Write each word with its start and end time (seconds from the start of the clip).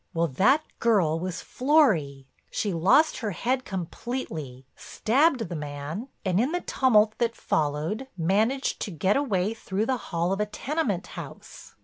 Well, 0.15 0.25
that 0.29 0.63
girl 0.79 1.19
was 1.19 1.43
Florry. 1.43 2.25
She 2.49 2.73
lost 2.73 3.17
her 3.19 3.29
head 3.29 3.65
completely, 3.65 4.65
stabbed 4.75 5.41
the 5.47 5.55
man, 5.55 6.07
and 6.25 6.39
in 6.39 6.53
the 6.53 6.61
tumult 6.61 7.13
that 7.19 7.35
followed, 7.35 8.07
managed 8.17 8.79
to 8.79 8.89
get 8.89 9.15
away 9.15 9.53
through 9.53 9.85
the 9.85 9.97
hall 10.09 10.33
of 10.33 10.39
a 10.39 10.47
tenement 10.47 11.05
house. 11.05 11.75